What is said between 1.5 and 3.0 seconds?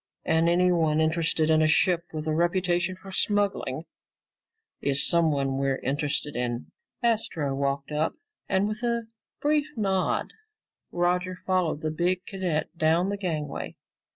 in a ship with a reputation